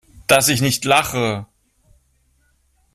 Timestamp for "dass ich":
0.25-0.61